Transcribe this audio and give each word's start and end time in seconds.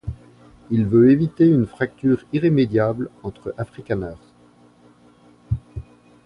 Il 0.71 0.83
veut 0.87 1.11
éviter 1.11 1.45
une 1.47 1.67
fracture 1.67 2.25
irrémédiable 2.33 3.11
entre 3.21 3.53
Afrikaners. 3.55 4.17